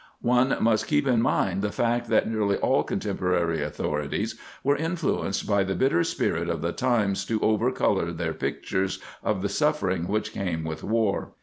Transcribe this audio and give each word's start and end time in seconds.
^ 0.01 0.03
One 0.19 0.57
must 0.61 0.87
keep 0.87 1.05
in 1.05 1.21
mind 1.21 1.61
the 1.61 1.71
fact 1.71 2.09
that 2.09 2.27
nearly 2.27 2.57
all 2.57 2.81
contemporary 2.81 3.61
authorities 3.61 4.33
were 4.63 4.75
influenced 4.75 5.45
by 5.45 5.63
the 5.63 5.75
bitter 5.75 6.03
spirit 6.03 6.49
of 6.49 6.63
the 6.63 6.71
times 6.71 7.23
to 7.25 7.39
over 7.41 7.71
color 7.71 8.11
their 8.11 8.33
pict 8.33 8.65
ures 8.71 8.99
of 9.21 9.43
the 9.43 9.47
suffering 9.49 10.07
which 10.07 10.33
came 10.33 10.63
with 10.63 10.83
war. 10.83 11.33